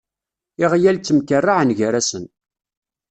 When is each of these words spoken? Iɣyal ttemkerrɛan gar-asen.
Iɣyal 0.63 0.97
ttemkerrɛan 0.99 1.69
gar-asen. 1.77 2.25